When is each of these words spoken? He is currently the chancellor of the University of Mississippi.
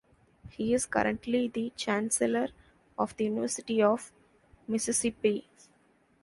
He 0.49 0.73
is 0.73 0.87
currently 0.87 1.47
the 1.47 1.71
chancellor 1.75 2.47
of 2.97 3.15
the 3.17 3.25
University 3.25 3.83
of 3.83 4.11
Mississippi. 4.67 5.47